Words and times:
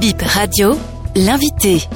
Bip 0.00 0.22
Radio, 0.22 0.78
l'invité. 1.16 1.88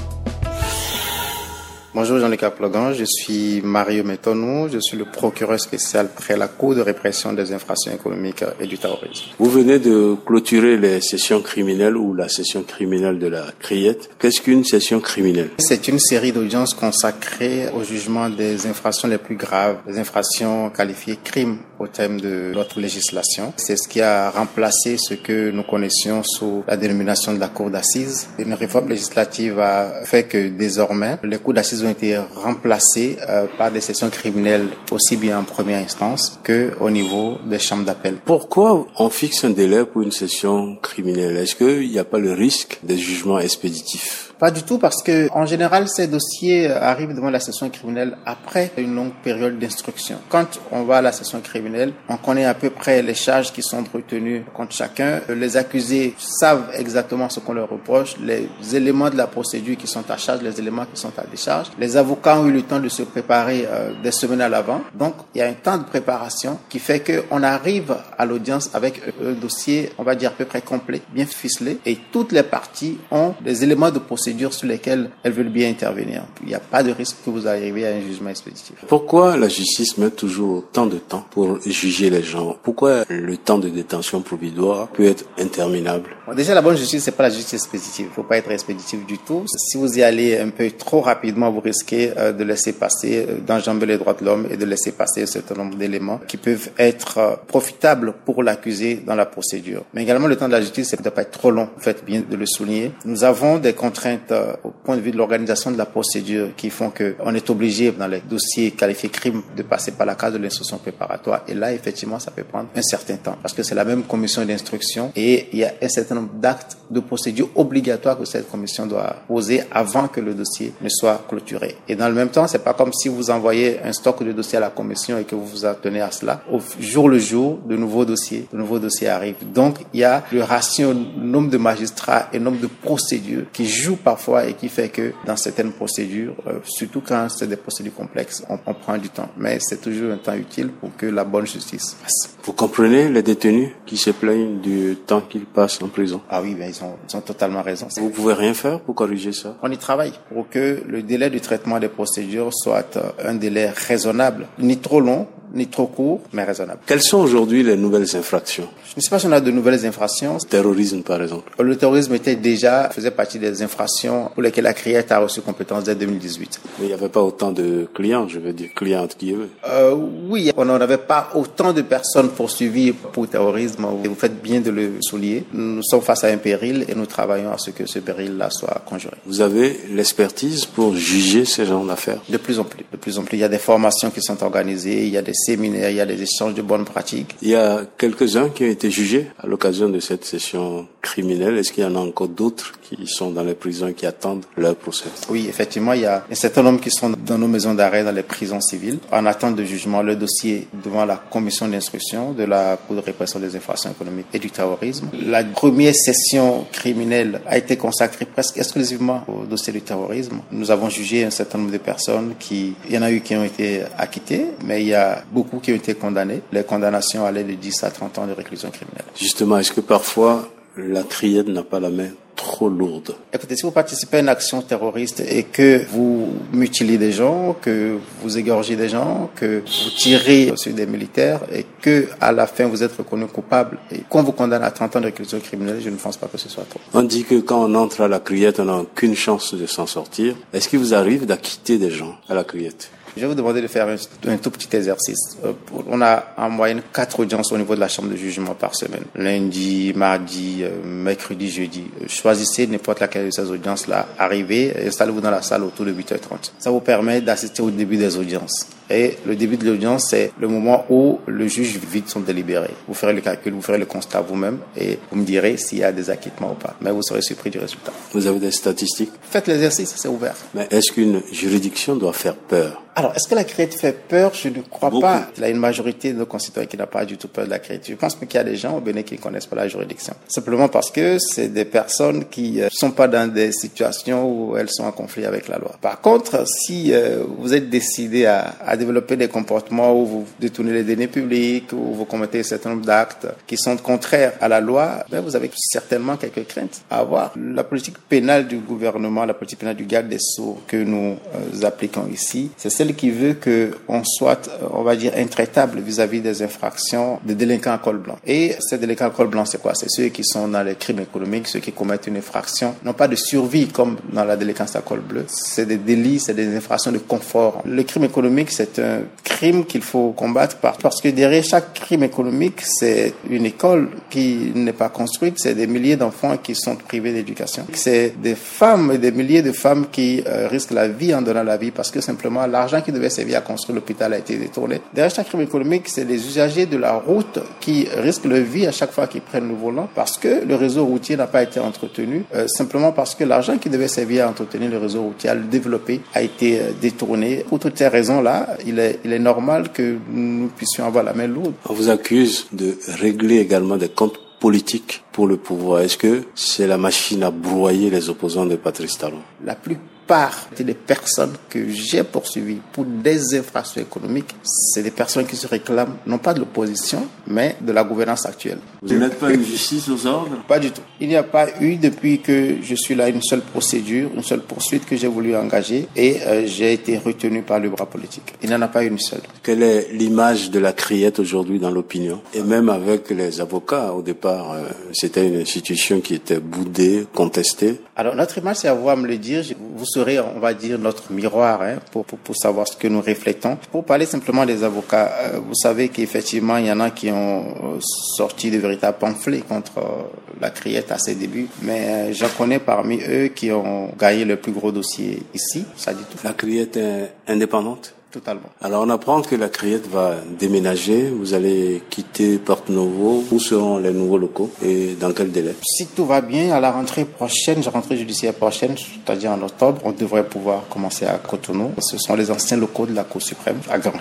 Bonjour 1.95 2.19
Jean-Luc 2.19 2.41
Logan, 2.59 2.95
je 2.95 3.05
suis 3.05 3.61
Mario 3.63 4.03
Metonou, 4.03 4.67
je 4.73 4.79
suis 4.81 4.97
le 4.97 5.05
procureur 5.05 5.61
spécial 5.61 6.09
près 6.09 6.39
la 6.39 6.49
Cour 6.49 6.75
de 6.75 6.81
répression 6.81 7.35
des 7.35 7.53
infractions 7.53 7.93
économiques 7.93 8.43
et 8.59 8.67
du 8.67 8.79
terrorisme. 8.79 9.27
Vous 9.39 9.51
venez 9.51 9.79
de 9.79 10.17
clôturer 10.25 10.79
les 10.79 11.03
sessions 11.03 11.43
criminelles 11.43 11.99
ou 11.99 12.15
la 12.15 12.31
session 12.31 12.63
criminelle 12.63 13.19
de 13.19 13.27
la 13.27 13.45
Criette. 13.61 14.09
Qu'est-ce 14.19 14.41
qu'une 14.41 14.65
session 14.65 15.01
criminelle? 15.01 15.51
C'est 15.59 15.87
une 15.87 15.99
série 15.99 16.33
d'audiences 16.33 16.73
consacrées 16.73 17.69
au 17.79 17.85
jugement 17.85 18.31
des 18.31 18.67
infractions 18.67 19.07
les 19.07 19.19
plus 19.19 19.37
graves, 19.37 19.77
des 19.87 19.99
infractions 19.99 20.71
qualifiées 20.71 21.19
crimes 21.23 21.59
au 21.79 21.89
thème 21.89 22.19
de 22.19 22.53
notre 22.55 22.81
législation. 22.81 23.53
C'est 23.59 23.77
ce 23.77 23.87
qui 23.87 24.01
a 24.01 24.31
remplacé 24.31 24.97
ce 24.97 25.13
que 25.13 25.51
nous 25.51 25.65
connaissions 25.65 26.23
sous 26.23 26.65
la 26.67 26.79
dénomination 26.79 27.35
de 27.35 27.39
la 27.41 27.49
Cour 27.49 27.69
d'assises. 27.69 28.29
Une 28.39 28.55
réforme 28.55 28.89
législative 28.89 29.59
a 29.59 30.07
fait 30.07 30.23
que 30.23 30.49
désormais 30.49 31.19
les 31.23 31.37
cours 31.37 31.53
d'assises 31.53 31.82
ont 31.85 31.91
été 31.91 32.19
remplacés 32.35 33.17
euh, 33.29 33.47
par 33.59 33.71
des 33.71 33.81
sessions 33.81 34.11
criminelles 34.11 34.69
aussi 34.91 35.17
bien 35.17 35.39
en 35.39 35.45
première 35.45 35.79
instance 35.79 36.39
que 36.43 36.73
au 36.81 36.91
niveau 36.91 37.39
des 37.47 37.59
chambres 37.59 37.85
d'appel. 37.85 38.17
Pourquoi 38.25 38.87
on 38.99 39.11
fixe 39.11 39.45
un 39.45 39.51
délai 39.51 39.85
pour 39.85 40.03
une 40.03 40.13
session 40.13 40.77
criminelle? 40.77 41.37
Est-ce 41.37 41.57
qu'il 41.57 41.91
n'y 41.91 41.99
a 41.99 42.05
pas 42.05 42.19
le 42.19 42.33
risque 42.33 42.79
des 42.83 42.97
jugements 42.97 43.39
expéditifs? 43.39 44.32
Pas 44.43 44.51
du 44.51 44.65
tout 44.65 44.79
parce 44.79 45.05
que 45.05 45.29
en 45.31 45.47
général 45.47 45.87
ces 45.87 46.09
dossiers 46.09 46.69
arrivent 46.69 47.15
devant 47.15 47.31
la 47.31 47.39
session 47.39 47.71
criminelle 47.71 48.17
après 48.27 48.73
une 48.77 48.93
longue 48.93 49.13
période 49.23 49.57
d'instruction. 49.57 50.19
Quand 50.29 50.59
on 50.73 50.83
va 50.83 50.97
à 50.97 51.01
la 51.01 51.13
session 51.13 51.41
criminelle, 51.41 51.93
on 52.09 52.17
connaît 52.17 52.45
à 52.45 52.55
peu 52.55 52.71
près 52.71 53.03
les 53.03 53.15
charges 53.15 53.53
qui 53.53 53.63
sont 53.63 53.85
retenues 53.95 54.43
contre 54.53 54.73
chacun. 54.73 55.21
Les 55.29 55.57
accusés 55.57 56.17
savent 56.19 56.73
exactement 56.75 57.29
ce 57.29 57.39
qu'on 57.39 57.53
leur 57.53 57.71
reproche, 57.71 58.17
les 58.21 58.49
éléments 58.75 59.11
de 59.11 59.17
la 59.17 59.29
procédure 59.29 59.77
qui 59.77 59.87
sont 59.87 60.11
à 60.11 60.17
charge, 60.17 60.43
les 60.43 60.59
éléments 60.59 60.87
qui 60.93 61.01
sont 61.01 61.13
à 61.17 61.25
décharge. 61.25 61.69
Les 61.79 61.97
avocats 61.97 62.41
ont 62.41 62.49
eu 62.49 62.53
le 62.53 62.63
temps 62.63 62.81
de 62.81 62.89
se 62.89 63.05
préparer 63.05 63.69
euh, 63.71 63.93
des 64.03 64.11
semaines 64.11 64.41
à 64.41 64.49
l'avant. 64.49 64.81
Donc 64.93 65.15
il 65.37 65.39
y 65.39 65.43
a 65.43 65.47
un 65.47 65.53
temps 65.53 65.79
de 65.79 65.85
préparation 65.85 66.59
qui 66.69 66.81
fait 66.81 66.99
qu'on 66.99 67.45
arrive 67.45 67.95
à 68.19 68.27
l'audience 68.27 68.71
avec 68.75 69.01
un 69.25 69.35
dossier, 69.35 69.93
on 69.99 70.03
va 70.03 70.17
dire 70.17 70.31
à 70.31 70.35
peu 70.35 70.47
près 70.47 70.63
complet, 70.63 71.01
bien 71.15 71.27
ficelé 71.27 71.79
et 71.87 71.97
toutes 72.11 72.33
les 72.33 72.43
parties 72.43 72.99
ont 73.13 73.35
des 73.41 73.63
éléments 73.63 73.93
de 73.93 74.01
procédure 74.01 74.32
sur 74.51 74.67
lesquelles 74.67 75.11
elles 75.23 75.33
veulent 75.33 75.49
bien 75.49 75.69
intervenir. 75.69 76.25
Il 76.43 76.49
n'y 76.49 76.55
a 76.55 76.61
pas 76.61 76.83
de 76.83 76.91
risque 76.91 77.17
que 77.25 77.31
vous 77.31 77.47
arriviez 77.47 77.87
à 77.87 77.91
un 77.91 78.01
jugement 78.01 78.31
expéditif. 78.31 78.77
Pourquoi 78.89 79.37
la 79.37 79.49
justice 79.49 79.99
met 79.99 80.11
toujours 80.11 80.65
tant 80.73 80.87
de 80.87 80.99
temps 80.99 81.25
pour 81.31 81.61
juger 81.63 82.11
les 82.11 82.23
gens? 82.23 82.57
Pourquoi 82.63 83.05
le 83.09 83.37
temps 83.37 83.59
de 83.59 83.69
détention 83.69 84.21
provisoire 84.23 84.89
peut 84.89 85.05
être 85.05 85.25
interminable? 85.39 86.11
Déjà, 86.37 86.55
la 86.55 86.63
bonne 86.63 86.77
justice, 86.77 87.05
c'est 87.05 87.13
pas 87.13 87.25
la 87.25 87.31
justice 87.31 87.55
expéditive. 87.55 88.07
Il 88.11 88.15
faut 88.15 88.23
pas 88.23 88.39
être 88.39 88.51
expéditif 88.51 89.05
du 89.07 89.19
tout. 89.19 89.45
Si 89.47 89.77
vous 89.77 89.99
y 89.99 90.03
allez 90.03 90.39
un 90.39 90.51
peu 90.51 90.71
trop 90.71 91.01
rapidement, 91.01 91.51
vous 91.51 91.61
risquez 91.61 92.13
euh, 92.17 92.33
de 92.33 92.45
laisser 92.45 92.73
passer, 92.73 93.27
euh, 93.29 93.39
d'enjamber 93.47 93.87
les 93.87 93.99
droits 93.99 94.15
de 94.15 94.25
l'homme 94.25 94.47
et 94.51 94.57
de 94.57 94.65
laisser 94.65 94.93
passer 94.93 95.23
un 95.23 95.27
certain 95.27 95.55
nombre 95.55 95.77
d'éléments 95.77 96.21
qui 96.27 96.37
peuvent 96.37 96.71
être 96.79 97.19
euh, 97.19 97.37
profitables 97.47 98.15
pour 98.25 98.43
l'accusé 98.43 99.03
dans 99.07 99.15
la 99.15 99.27
procédure. 99.27 99.85
Mais 99.95 100.03
également, 100.03 100.27
le 100.27 100.37
temps 100.37 100.47
de 100.47 100.53
la 100.53 100.61
justice, 100.61 100.91
ça 100.91 100.97
ne 100.97 101.03
doit 101.03 101.13
pas 101.13 101.23
être 101.23 101.33
trop 101.33 101.51
long. 101.51 101.69
Faites 101.79 102.05
bien 102.05 102.23
de 102.29 102.37
le 102.37 102.47
souligner. 102.47 102.93
Nous 103.05 103.25
avons 103.25 103.59
des 103.59 103.73
contraintes 103.73 104.12
euh, 104.31 104.55
au 104.65 104.71
point 104.71 104.97
de 104.97 105.01
vue 105.01 105.11
de 105.11 105.17
l'organisation 105.17 105.71
de 105.71 105.79
la 105.79 105.87
procédure 105.87 106.51
qui 106.57 106.71
font 106.71 106.91
qu'on 106.91 107.35
est 107.35 107.51
obligé 107.51 107.93
dans 107.93 108.07
les 108.07 108.21
dossiers 108.21 108.73
qualifiés 108.73 109.09
crimes 109.09 109.43
de 109.57 109.63
passer 109.63 109.93
par 109.93 110.07
la 110.07 110.15
case 110.15 110.33
de 110.33 110.39
l'instruction 110.39 110.79
préparatoire. 110.79 111.43
Et 111.49 111.55
là, 111.55 111.73
effectivement, 111.73 112.19
ça 112.19 112.31
peut 112.31 112.45
prendre 112.45 112.69
un 112.75 112.83
certain 112.83 113.17
temps 113.17 113.37
parce 113.41 113.55
que 113.55 113.63
c'est 113.63 113.75
la 113.75 113.85
même 113.85 114.03
commission 114.05 114.45
d'instruction 114.45 115.13
et 115.17 115.49
il 115.53 115.59
y 115.59 115.65
a 115.65 115.73
un 115.81 115.89
certain 115.89 116.17
nombre 116.17 116.35
d'actes 116.35 116.77
de 116.91 117.01
procédure 117.01 117.49
obligatoires 117.55 118.19
que 118.19 118.25
cette 118.25 118.51
commission 118.51 118.87
doit 118.87 119.17
poser 119.27 119.63
avant 119.71 120.09
que 120.09 120.21
le 120.21 120.35
dossier 120.35 120.73
ne 120.81 120.89
soit 120.89 121.25
clôturé. 121.29 121.77
Et 121.89 121.97
dans 121.97 122.09
le 122.09 122.15
même 122.15 122.29
temps, 122.29 122.47
c'est 122.47 122.63
pas 122.63 122.75
comme 122.75 122.93
si 122.93 123.09
vous 123.09 123.31
envoyez 123.31 123.81
un 123.83 123.93
stock 123.93 124.23
de 124.23 124.33
dossiers 124.33 124.59
à 124.59 124.61
la 124.61 124.71
commission 124.71 125.19
et 125.19 125.25
que 125.25 125.35
vous 125.35 125.47
vous 125.47 125.65
attenez 125.65 126.01
à 126.01 126.11
cela. 126.11 126.43
Au 126.51 126.61
jour 126.81 127.09
le 127.09 127.19
jour, 127.19 127.59
de 127.67 127.77
nouveaux 127.77 128.05
dossiers, 128.05 128.47
de 128.53 128.59
nouveaux 128.59 128.79
dossiers 128.79 129.09
arrivent. 129.09 129.37
Donc, 129.53 129.77
il 129.93 130.01
y 130.01 130.05
a 130.05 130.23
le 130.33 130.43
ratio 130.43 130.93
nombre 130.95 131.51
de 131.51 131.59
magistrats 131.59 132.29
et 132.33 132.39
nombre 132.39 132.61
de 132.61 132.67
procédures 132.67 133.45
qui 133.53 133.67
jouent 133.67 133.97
parfois 134.03 134.47
et 134.47 134.55
qui 134.55 134.69
fait 134.69 134.89
que 134.89 135.13
dans 135.27 135.37
certaines 135.37 135.73
procédures, 135.73 136.35
euh, 136.47 136.59
surtout 136.65 137.01
quand 137.01 137.29
c'est 137.29 137.47
des 137.47 137.57
procédures 137.57 137.95
complexes, 137.95 138.45
on, 138.49 138.59
on 138.67 138.75
prend 138.75 138.99
du 138.99 139.09
temps. 139.09 139.29
Mais 139.37 139.59
c'est 139.61 139.81
toujours 139.81 140.13
un 140.13 140.19
temps 140.19 140.35
utile 140.35 140.69
pour 140.69 140.95
que 140.97 141.07
la 141.07 141.25
bonne 141.25 141.47
justice 141.47 141.97
passe. 142.03 142.37
Vous 142.45 142.53
comprenez 142.53 143.09
les 143.09 143.23
détenus 143.23 143.71
qui 143.87 143.97
se 143.97 144.11
plaignent 144.11 144.61
du 144.61 144.97
temps 145.07 145.21
qu'ils 145.21 145.47
passent 145.47 145.81
en 145.83 145.89
prison? 145.89 146.21
Ah 146.29 146.43
oui, 146.43 146.55
ben 146.55 146.69
ils, 146.69 146.85
ont, 146.85 146.97
ils 147.09 147.17
ont 147.17 147.21
totalement 147.21 147.63
raison. 147.63 147.87
Vous 147.99 148.11
pouvez 148.11 148.35
rien 148.35 148.55
faire 148.55 148.81
pour 148.81 148.95
corriger 148.95 149.33
ça? 149.33 149.57
On 149.63 149.71
y 149.71 149.79
travaille 149.79 150.13
pour 150.33 150.49
que 150.49 150.83
le 150.87 151.03
délai 151.03 151.31
de 151.31 151.39
traitement 151.39 151.79
des 151.79 151.89
procédures 151.89 152.51
soit 152.53 152.97
euh, 152.97 153.11
un 153.25 153.35
délai 153.35 153.71
raisonnable, 153.71 154.47
ni 154.59 154.79
trop 154.79 155.01
long, 155.01 155.29
ni 155.55 155.67
trop 155.67 155.87
court, 155.87 156.21
mais 156.33 156.45
raisonnable. 156.45 156.81
Quelles 156.87 157.03
sont 157.03 157.19
aujourd'hui 157.19 157.63
les 157.63 157.77
nouvelles 157.77 158.17
infractions? 158.17 158.69
Je 158.93 158.95
ne 158.97 159.01
sais 159.01 159.11
pas 159.11 159.19
si 159.19 159.27
on 159.27 159.33
a 159.33 159.41
de 159.41 159.51
nouvelles 159.51 159.87
infractions. 159.87 160.37
Terrorisme, 160.39 161.03
par 161.03 161.23
exemple. 161.23 161.51
Le 161.59 161.77
terrorisme 161.77 162.15
était 162.15 162.37
déjà, 162.37 162.91
faisait 162.91 163.11
partie 163.11 163.39
des 163.39 163.63
infractions 163.63 164.31
pour 164.35 164.43
lesquelles 164.43 164.65
la 164.65 164.75
CRIET 164.75 165.07
a 165.11 165.19
reçu 165.19 165.41
compétence 165.41 165.85
dès 165.85 165.95
2018. 165.95 166.61
Mais 166.79 166.85
il 166.85 166.89
n'y 166.89 166.95
avait 166.95 167.09
pas 167.09 167.23
autant 167.23 167.53
de 167.53 167.89
clients, 167.95 168.29
je 168.29 168.39
veux 168.39 168.53
dire, 168.53 168.71
clientes 168.75 169.17
qui. 169.17 169.35
Euh, 169.67 169.95
oui, 170.29 170.53
on 170.57 170.65
n'en 170.65 170.81
avait 170.81 170.99
pas 170.99 171.31
autant 171.35 171.73
de 171.73 171.83
personnes 171.83 172.31
poursuivies 172.31 172.93
pour 172.93 173.29
terrorisme. 173.29 173.87
Vous 174.05 174.15
faites 174.15 174.43
bien 174.43 174.61
de 174.61 174.71
le 174.71 174.93
souligner. 175.01 175.45
Nous 175.53 175.83
sommes 175.83 176.03
face 176.03 176.25
à 176.25 176.29
un 176.29 176.37
péril 176.37 176.85
et 176.89 176.95
nous 176.95 177.07
travaillons 177.07 177.53
à 177.53 177.59
ce 177.59 177.71
que 177.71 177.87
ce 177.87 177.99
péril-là 177.99 178.51
soit 178.51 178.83
conjuré. 178.85 179.17
Vous 179.27 179.41
avez 179.41 179.81
l'expertise 179.91 180.67
pour 180.67 180.95
juger 180.95 181.45
ces 181.45 181.65
gens 181.65 181.85
d'affaires? 181.85 182.21
De 182.29 182.37
plus 182.37 182.59
en 182.59 182.65
plus, 182.65 182.85
de 182.91 182.97
plus 182.97 183.19
en 183.19 183.23
plus. 183.23 183.39
Il 183.39 183.41
y 183.41 183.45
a 183.45 183.49
des 183.49 183.59
formations 183.59 184.11
qui 184.11 184.21
sont 184.21 184.43
organisées, 184.43 185.05
il 185.07 185.11
y 185.13 185.17
a 185.17 185.23
des 185.23 185.33
séminaires, 185.45 185.91
il 185.91 185.97
y 185.97 186.01
a 186.01 186.07
des 186.07 186.23
échanges 186.23 186.55
de 186.55 186.63
bonnes 186.63 186.85
pratiques. 186.85 187.37
Il 187.43 187.49
y 187.49 187.55
a 187.55 187.85
quelques-uns 187.99 188.49
qui 188.51 188.65
ont 188.65 188.69
été 188.69 188.91
jugés 188.91 189.27
à 189.39 189.47
l'occasion 189.47 189.89
de 189.89 190.01
cette 190.01 190.25
session 190.25 190.87
criminelle. 191.03 191.59
Est-ce 191.59 191.73
qu'il 191.73 191.83
y 191.85 191.87
en 191.87 191.97
a 191.97 191.99
encore 191.99 192.29
d'autres 192.29 192.73
qui 192.81 193.07
sont 193.07 193.31
dans 193.31 193.43
les 193.43 193.55
prisons 193.55 193.93
qui 193.93 194.07
attendent 194.07 194.45
leur 194.57 194.77
procès? 194.77 195.11
Oui, 195.29 195.47
effectivement, 195.49 195.93
il 195.93 196.03
y 196.03 196.07
a 196.07 196.25
un 196.31 196.35
certain 196.35 196.63
nombre 196.63 196.81
qui 196.81 196.91
sont 196.91 197.11
dans 197.11 197.37
nos 197.37 197.49
maisons 197.49 197.75
d'arrêt, 197.75 198.05
dans 198.05 198.13
les 198.13 198.23
prisons 198.23 198.61
civiles, 198.61 198.99
en 199.11 199.27
attente 199.27 199.57
de 199.57 199.65
jugement. 199.65 200.03
Le 200.03 200.17
dossier 200.17 200.69
devant 200.85 201.05
la 201.05 201.17
commission 201.17 201.69
d'instruction 201.69 202.33
de 202.33 202.45
la 202.45 202.77
Cour 202.77 202.97
de 202.97 203.01
répression 203.01 203.41
des 203.41 203.55
infractions 203.57 203.91
économiques 203.91 204.27
et 204.33 204.39
du 204.39 204.51
terrorisme. 204.51 205.09
La 205.27 205.45
première 205.45 205.95
session 205.95 206.67
criminelle 206.73 207.41
a 207.47 207.59
été 207.59 207.77
consacrée 207.77 208.25
presque 208.25 208.59
exclusivement 208.59 209.25
au 209.27 209.45
dossier 209.45 209.73
du 209.73 209.83
terrorisme. 209.83 210.41
Nous 210.53 210.71
avons 210.71 210.89
jugé 210.89 211.25
un 211.25 211.31
certain 211.31 211.59
nombre 211.59 211.73
de 211.73 211.79
personnes 211.79 212.35
qui, 212.39 212.75
il 212.89 212.95
y 212.95 212.99
en 212.99 213.03
a 213.03 213.11
eu 213.11 213.21
qui 213.21 213.35
ont 213.35 213.45
été 213.45 213.83
acquittées, 213.99 214.47
mais 214.65 214.83
il 214.83 214.89
y 214.89 214.95
a 214.95 215.25
beaucoup 215.33 215.59
qui 215.59 215.73
ont 215.73 215.77
été 215.77 215.95
condamnés. 215.95 216.43
Les 216.53 216.63
condamnations 216.63 217.27
allaient 217.27 217.45
de 217.45 217.55
10 217.55 217.83
à 217.85 217.91
30 217.91 218.19
ans 218.19 218.27
de 218.27 218.33
réclusion 218.33 218.71
criminelle. 218.71 219.05
Justement, 219.19 219.59
est-ce 219.59 219.73
que 219.73 219.81
parfois 219.81 220.49
la 220.77 221.03
triade 221.03 221.49
n'a 221.49 221.63
pas 221.63 221.81
la 221.81 221.91
main 221.91 222.09
trop 222.35 222.69
lourde 222.69 223.15
Écoutez, 223.33 223.57
si 223.57 223.63
vous 223.63 223.71
participez 223.71 224.17
à 224.17 224.21
une 224.21 224.29
action 224.29 224.63
terroriste 224.63 225.21
et 225.21 225.45
que 225.45 225.85
vous 225.91 226.29
mutilez 226.53 226.99
des 226.99 227.13
gens, 227.13 227.57
que 227.61 227.99
vous 228.21 228.39
égorgez 228.39 228.75
des 228.75 228.89
gens, 228.89 229.31
que 229.37 229.61
vous 229.61 229.91
tirez 229.97 230.53
sur 230.57 230.73
des 230.73 230.87
militaires 230.87 231.41
et 231.53 231.65
que 231.81 232.09
à 232.21 232.33
la 232.33 232.47
fin 232.47 232.67
vous 232.67 232.83
êtes 232.83 232.97
reconnu 232.97 233.27
coupable 233.27 233.79
et 233.91 234.01
qu'on 234.09 234.23
vous 234.23 234.33
condamne 234.33 234.65
à 234.65 234.71
30 234.71 234.97
ans 234.97 235.01
de 235.01 235.07
réclusion 235.07 235.39
criminelle, 235.41 235.81
je 235.83 235.91
ne 235.91 235.97
pense 235.97 236.17
pas 236.17 236.27
que 236.27 236.39
ce 236.39 236.49
soit 236.49 236.65
trop. 236.69 236.81
On 236.95 237.03
dit 237.03 237.25
que 237.25 237.41
quand 237.41 237.65
on 237.65 237.75
entre 237.75 238.03
à 238.03 238.09
la 238.09 238.19
criette, 238.19 238.59
on 238.61 238.65
n'a 238.65 238.79
aucune 238.79 239.15
chance 239.15 239.55
de 239.55 239.67
s'en 239.67 239.87
sortir. 239.87 240.35
Est-ce 240.53 240.69
qu'il 240.69 240.79
vous 240.79 240.95
arrive 240.95 241.27
d'acquitter 241.27 241.79
des 241.79 241.91
gens 241.91 242.17
à 242.29 242.35
la 242.35 242.45
criette? 242.45 242.91
Je 243.17 243.21
vais 243.21 243.27
vous 243.27 243.35
demander 243.35 243.61
de 243.61 243.67
faire 243.67 243.87
un, 243.89 244.37
tout 244.37 244.51
petit 244.51 244.75
exercice. 244.75 245.37
Euh, 245.45 245.53
on 245.89 246.01
a 246.01 246.35
en 246.37 246.51
moyenne 246.51 246.83
quatre 246.93 247.21
audiences 247.21 247.53
au 247.53 247.59
niveau 247.59 247.75
de 247.75 247.81
la 247.81 247.89
chambre 247.89 248.11
de 248.11 248.17
jugement 248.17 248.55
par 248.55 248.75
semaine. 248.75 249.05
Lundi, 249.15 249.93
mardi, 249.95 250.61
euh, 250.63 250.71
mercredi, 250.85 251.51
jeudi. 251.51 251.85
Euh, 252.01 252.07
choisissez 252.09 252.67
n'importe 252.67 253.01
laquelle 253.01 253.27
de 253.27 253.31
ces 253.31 253.51
audiences-là. 253.51 254.09
Arrivez, 254.19 254.75
installez-vous 254.87 255.21
dans 255.21 255.31
la 255.31 255.43
salle 255.43 255.65
autour 255.65 255.85
de 255.85 255.93
8h30. 255.93 256.53
Ça 256.59 256.71
vous 256.71 256.81
permet 256.81 257.21
d'assister 257.21 257.63
au 257.63 257.71
début 257.71 257.97
des 257.97 258.17
audiences. 258.17 258.67
Et 258.93 259.17
le 259.27 259.35
début 259.37 259.57
de 259.57 259.65
l'audience, 259.69 260.09
c'est 260.11 260.33
le 260.39 260.49
moment 260.49 260.85
où 260.91 261.19
le 261.27 261.47
juge 261.49 261.79
vide 261.91 262.09
son 262.09 262.21
délibéré. 262.21 262.69
Vous 262.87 262.95
ferez 262.95 263.15
le 263.15 263.23
calcul, 263.23 263.55
vous 263.55 263.63
ferez 263.63 263.79
le 263.79 263.87
constat 263.87 264.21
vous-même 264.21 264.59
et 264.79 264.99
vous 265.11 265.19
me 265.19 265.25
direz 265.25 265.57
s'il 265.57 265.79
y 265.79 265.85
a 265.85 265.93
des 265.93 266.11
acquittements 266.11 266.53
ou 266.53 266.55
pas. 266.55 266.75
Mais 266.83 266.91
vous 266.91 267.03
serez 267.03 267.23
surpris 267.23 267.49
du 267.51 267.59
résultat. 267.59 267.93
Vous 268.13 268.27
avez 268.27 268.39
des 268.39 268.51
statistiques? 268.53 269.11
Faites 269.23 269.47
l'exercice, 269.47 269.95
c'est 269.97 270.09
ouvert. 270.09 270.35
Mais 270.55 270.69
est-ce 270.71 270.93
qu'une 270.93 271.23
juridiction 271.33 271.97
doit 271.97 272.13
faire 272.13 272.37
peur? 272.37 272.83
Alors, 272.95 273.15
est-ce 273.17 273.27
que 273.27 273.35
la 273.35 273.45
créate 273.45 273.73
fait 273.73 273.97
peur? 274.07 274.33
Je 274.35 274.51
ne 274.51 274.61
crois 274.61 274.91
Beaucoup. 274.91 275.01
pas. 275.01 275.27
Il 275.39 275.43
y 275.43 275.47
a 275.47 275.49
une 275.49 275.57
majorité 275.57 276.13
de 276.13 276.19
nos 276.19 276.27
concitoyens 276.27 276.69
qui 276.69 276.77
n'a 276.77 276.87
pas 276.87 277.07
du 277.07 277.17
tout 277.17 277.29
peur 277.29 277.47
de 277.47 277.51
la 277.51 277.59
créate. 277.59 277.87
Je 277.89 277.95
pense 277.95 278.17
qu'il 278.17 278.35
y 278.35 278.37
a 278.37 278.45
des 278.45 278.57
gens 278.57 278.77
au 278.77 278.81
Bénin 278.83 279.01
qui 279.01 279.15
ne 279.15 279.19
connaissent 279.19 279.47
pas 279.47 279.57
la 279.57 279.67
juridiction. 279.67 280.13
Simplement 280.29 280.69
parce 280.69 280.91
que 280.91 281.17
c'est 281.19 281.49
des 281.49 281.65
personnes 281.65 282.27
qui 282.27 282.53
ne 282.61 282.69
sont 282.71 282.91
pas 282.91 283.09
dans 283.09 283.33
des 283.33 283.51
situations 283.53 284.29
où 284.31 284.59
elles 284.59 284.69
sont 284.69 284.85
en 284.85 284.93
conflit 284.93 285.25
avec 285.25 285.49
la 285.49 285.57
loi. 285.57 285.73
Par 285.81 286.03
contre, 286.03 286.47
si 286.47 286.93
euh, 286.93 287.25
vous 287.39 287.55
êtes 287.55 287.71
décidé 287.71 288.27
à, 288.27 288.57
à 288.63 288.77
développer 288.85 289.17
des 289.17 289.29
comportements 289.29 289.93
où 289.99 290.07
vous 290.07 290.27
détournez 290.41 290.73
les 290.73 290.85
données 290.85 291.07
publiques, 291.09 291.73
où 291.73 291.95
vous 291.95 292.05
commettez 292.05 292.41
un 292.41 292.49
certain 292.55 292.71
nombre 292.71 292.85
d'actes 292.85 293.27
qui 293.47 293.57
sont 293.57 293.77
contraires 293.77 294.33
à 294.41 294.49
la 294.49 294.61
loi, 294.61 295.05
ben 295.11 295.21
vous 295.21 295.37
avez 295.37 295.51
certainement 295.55 296.17
quelques 296.17 296.47
craintes 296.47 296.83
à 296.91 296.99
avoir. 296.99 297.33
La 297.37 297.65
politique 297.65 297.99
pénale 297.99 298.47
du 298.47 298.59
gouvernement, 298.59 299.25
la 299.25 299.35
politique 299.35 299.61
pénale 299.61 299.77
du 299.77 299.85
garde 299.85 300.09
des 300.09 300.19
Sceaux 300.19 300.59
que 300.67 300.77
nous 300.77 301.17
euh, 301.35 301.67
appliquons 301.67 302.07
ici, 302.13 302.51
c'est 302.57 302.71
celle 302.71 302.95
qui 302.95 303.11
veut 303.11 303.35
que 303.35 303.73
on 303.89 304.03
soit, 304.05 304.49
euh, 304.49 304.67
on 304.73 304.83
va 304.83 304.97
dire, 304.97 305.13
intraitable 305.17 305.81
vis-à-vis 305.81 306.21
des 306.21 306.43
infractions 306.43 307.21
des 307.25 307.35
délinquants 307.35 307.73
à 307.73 307.79
col 307.79 307.99
blanc. 307.99 308.19
Et 308.27 308.57
ces 308.61 308.79
délinquants 308.79 309.07
à 309.07 309.11
col 309.11 309.29
blanc, 309.29 309.45
c'est 309.45 309.61
quoi? 309.61 309.75
C'est 309.75 309.91
ceux 309.91 310.09
qui 310.09 310.25
sont 310.25 310.49
dans 310.49 310.63
les 310.63 310.75
crimes 310.75 311.01
économiques, 311.01 311.49
ceux 311.49 311.61
qui 311.61 311.73
commettent 311.73 312.07
une 312.07 312.17
infraction, 312.17 312.75
non 312.85 312.93
pas 312.93 313.09
de 313.09 313.17
survie 313.17 313.69
comme 313.69 313.97
dans 314.13 314.25
la 314.25 314.37
délinquance 314.37 314.77
à 314.77 314.81
col 314.81 315.01
bleu, 315.01 315.25
c'est 315.29 315.67
des 315.67 315.77
délits, 315.77 316.21
c'est 316.21 316.35
des 316.35 316.57
infractions 316.57 316.93
de 316.93 316.99
confort. 316.99 317.63
Le 317.65 317.83
crime 317.83 318.05
économique, 318.05 318.51
c'est 318.51 318.62
un 318.79 319.01
crime 319.23 319.65
qu'il 319.65 319.83
faut 319.83 320.11
combattre 320.11 320.57
parce 320.57 321.01
que 321.01 321.09
derrière 321.09 321.45
chaque 321.45 321.75
crime 321.75 322.03
économique, 322.05 322.61
c'est 322.63 323.15
une 323.29 323.47
école 323.47 323.89
qui 324.11 324.53
n'est 324.55 324.73
pas 324.73 324.89
construite, 324.89 325.35
c'est 325.39 325.55
des 325.55 325.67
milliers 325.67 325.97
d'enfants 325.97 326.37
qui 326.37 326.55
sont 326.55 326.77
privés 326.77 327.13
d'éducation. 327.13 327.67
C'est 327.73 328.21
des 328.21 328.35
femmes 328.35 328.93
et 328.93 328.99
des 328.99 329.13
milliers 329.13 329.43
de 329.43 329.53
femmes 329.53 329.87
qui 329.91 330.23
euh, 330.27 330.49
risquent 330.49 330.73
la 330.73 330.89
vie 330.89 331.15
en 331.15 331.23
donnant 331.23 331.43
la 331.43 331.57
vie 331.57 331.71
parce 331.71 331.91
que 331.91 332.01
simplement 332.01 332.47
l'argent 332.47 332.81
qui 332.81 332.93
devait 332.93 333.11
servir 333.11 333.39
à 333.39 333.41
construire 333.41 333.77
l'hôpital 333.77 334.13
a 334.13 334.19
été 334.19 334.37
détourné. 334.37 334.81
Derrière 334.93 335.15
chaque 335.15 335.29
crime 335.29 335.43
économique, 335.43 335.89
c'est 335.89 336.05
les 336.05 336.27
usagers 336.27 336.67
de 336.67 336.77
la 336.77 336.95
route 336.95 337.39
qui 337.61 337.89
risquent 337.97 338.27
leur 338.27 338.43
vie 338.43 338.67
à 338.67 338.73
chaque 338.73 338.93
fois 338.93 339.07
qu'ils 339.07 339.23
prennent 339.23 339.49
le 339.49 339.55
volant 339.55 339.89
parce 339.95 340.19
que 340.19 340.45
le 340.47 340.55
réseau 340.55 340.85
routier 340.85 341.17
n'a 341.17 341.27
pas 341.27 341.43
été 341.43 341.61
entretenu, 341.61 342.25
euh, 342.35 342.47
simplement 342.47 342.93
parce 342.93 343.15
que 343.15 343.25
l'argent 343.25 343.59
qui 343.59 343.69
devait 343.69 343.89
servir 343.89 344.27
à 344.27 344.31
entretenir 344.31 344.71
le 344.71 344.79
réseau 344.79 345.03
routier, 345.03 345.31
à 345.31 345.35
le 345.35 345.45
développer, 345.45 346.01
a 346.15 346.23
été 346.23 346.61
euh, 346.61 346.71
détourné. 346.81 347.45
Pour 347.49 347.59
toutes 347.59 347.79
ces 347.79 347.89
raisons-là, 347.89 348.52
il 348.67 348.79
est, 348.79 349.01
il 349.05 349.13
est 349.13 349.19
normal 349.19 349.73
que 349.73 349.97
nous 350.11 350.49
puissions 350.49 350.85
avoir 350.85 351.05
la 351.05 351.15
main 351.15 351.27
lourde. 351.27 351.55
On 351.69 351.75
vous 351.75 351.91
accuse 351.91 352.47
de 352.53 352.77
régler 352.99 353.39
également 353.39 353.77
des 353.77 353.89
comptes 353.89 354.19
politiques 354.41 355.05
pour 355.13 355.27
le 355.27 355.37
pouvoir. 355.37 355.81
Est-ce 355.81 355.97
que 355.97 356.23
c'est 356.35 356.67
la 356.67 356.79
machine 356.79 357.23
à 357.23 357.31
broyer 357.31 357.91
les 357.91 358.09
opposants 358.11 358.47
de 358.47 358.57
Patrice 358.57 358.99
Talon? 358.99 359.23
La 359.45 359.55
plus 359.55 359.79
part 360.07 360.49
des 360.57 360.75
personnes 360.75 361.35
que 361.49 361.69
j'ai 361.71 362.05
poursuivies 362.05 362.61
pour 362.73 362.85
des 362.85 363.35
infractions 363.37 363.83
économiques, 363.83 364.35
c'est 364.45 364.83
des 364.83 364.91
personnes 364.91 365.27
qui 365.27 365.37
se 365.37 365.47
réclament 365.47 365.97
non 366.07 366.19
pas 366.19 366.35
de 366.35 366.41
l'opposition, 366.41 367.07
mais 367.27 367.57
de 367.61 367.73
la 367.73 367.85
gouvernance 367.85 368.27
actuelle. 368.27 368.59
Vous 368.83 368.95
n'êtes 368.95 369.19
pas 369.19 369.33
une 369.33 369.45
justice 369.45 369.89
aux 369.89 370.07
ordres? 370.07 370.37
Pas 370.47 370.59
du 370.59 370.71
tout. 370.71 370.83
Il 371.01 371.09
n'y 371.09 371.17
a 371.17 371.23
pas 371.23 371.47
eu 371.61 371.77
depuis 371.77 372.21
que 372.21 372.57
je 372.63 372.75
suis 372.75 372.95
là 372.95 373.09
une 373.09 373.23
seule 373.23 373.41
procédure, 373.41 374.11
une 374.15 374.23
seule 374.23 374.43
poursuite 374.43 374.87
que 374.87 374.97
j'ai 374.97 375.09
voulu 375.09 375.37
engager 375.37 375.89
et 375.97 376.21
euh, 376.23 376.47
j'ai 376.47 376.73
été 376.73 376.99
retenu 376.99 377.43
par 377.43 377.59
le 377.59 377.71
bras 377.71 377.87
politique. 377.87 378.35
Il 378.43 378.49
n'y 378.49 378.55
en 378.55 378.63
a 378.63 378.69
pas 378.69 378.85
une 378.85 378.99
seule. 378.99 379.23
Quelle 379.43 379.63
est 379.63 379.89
l'image 379.93 380.51
de 380.51 380.59
la 380.59 380.73
criette 380.73 381.19
aujourd'hui 381.19 381.59
dans 381.59 381.71
l'opinion? 381.71 382.21
Et 382.35 382.43
même 382.43 382.69
avec 382.69 383.11
les 383.11 383.41
avocats, 383.41 383.93
au 383.93 384.03
départ, 384.03 384.53
euh, 384.53 384.69
c'était 384.93 385.27
une 385.27 385.41
institution 385.41 386.01
qui 386.01 386.15
était 386.15 386.41
boudée, 386.41 387.07
contestée. 387.15 387.81
Alors 387.97 388.15
notre 388.15 388.39
image, 388.39 388.57
c'est 388.57 388.69
à 388.69 388.75
vous 388.75 388.89
à 388.89 388.97
me 388.97 389.07
le 389.07 389.19
dire. 389.19 389.43
Vous 389.77 389.87
serez, 389.93 390.21
on 390.21 390.39
va 390.39 390.55
dire, 390.55 390.79
notre 390.79 391.13
miroir 391.13 391.63
hein, 391.63 391.77
pour, 391.91 392.05
pour, 392.05 392.19
pour, 392.19 392.37
savoir 392.37 392.67
ce 392.67 392.77
que 392.77 392.89
nous 392.89 393.01
reflétons. 393.01 393.59
Pour 393.71 393.85
parler 393.85 394.07
simplement 394.07 394.45
des 394.47 394.63
avocats, 394.65 395.13
euh, 395.23 395.41
vous 395.47 395.55
savez 395.55 395.89
qu'effectivement, 395.89 396.57
il 396.57 396.67
y 396.67 396.73
en 396.73 396.81
a 396.81 396.91
qui 396.91 397.11
ont 397.11 397.77
euh, 397.77 397.79
sorti 397.81 398.51
de 398.51 398.59
véritables 398.59 398.99
pamphlets 398.99 399.41
contre 399.41 399.79
euh, 399.79 400.03
la 400.41 400.51
criette 400.51 400.91
à 400.93 400.99
ses 400.99 401.15
débuts, 401.15 401.49
mais 401.63 402.13
je 402.13 402.25
connais 402.37 402.59
parmi 402.59 403.01
eux 403.09 403.29
qui 403.29 403.51
ont 403.53 403.91
gagné 403.99 404.25
le 404.25 404.37
plus 404.37 404.53
gros 404.53 404.73
dossier 404.73 405.23
ici, 405.35 405.65
ça 405.77 405.93
dit 405.93 406.05
tout. 406.11 406.19
La 406.25 406.33
criette 406.33 406.77
est 406.77 407.13
indépendante 407.29 407.95
Totalement. 408.13 408.51
Alors 408.61 408.85
on 408.85 408.91
apprend 408.91 409.23
que 409.23 409.35
la 409.35 409.49
Criette 409.49 409.89
va 409.89 410.17
déménager, 410.39 411.09
vous 411.09 411.33
allez 411.33 411.83
quitter 411.89 412.37
Porte 412.37 412.69
Novo, 412.69 413.25
où 413.33 413.41
seront 413.41 413.79
les 413.79 413.91
nouveaux 413.91 414.19
locaux 414.19 414.51
et 414.63 414.95
dans 415.01 415.13
quel 415.13 415.33
délai? 415.33 415.55
Si 415.67 415.87
tout 415.87 416.05
va 416.05 416.21
bien, 416.21 416.53
à 416.53 416.61
la 416.61 416.71
rentrée 416.73 417.07
prochaine, 417.07 417.63
la 417.65 417.71
rentrée 417.71 417.97
judiciaire 417.97 418.35
prochaine, 418.35 418.77
c'est-à-dire 418.77 419.31
en 419.31 419.41
octobre, 419.41 419.81
on 419.85 419.93
devrait 419.93 420.27
pouvoir 420.29 420.69
commencer 420.69 421.07
à 421.07 421.15
Cotonou. 421.15 421.73
Ce 421.79 421.97
sont 421.97 422.15
les 422.15 422.31
anciens 422.31 422.59
locaux 422.59 422.85
de 422.85 422.95
la 422.95 423.05
Cour 423.05 423.23
suprême 423.23 423.61
à 423.71 423.79
Grand 423.79 423.93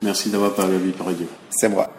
Merci 0.00 0.30
d'avoir 0.30 0.54
parlé 0.54 0.76
à 0.76 0.78
lui, 0.78 0.94
C'est 1.50 1.68
moi. 1.68 1.90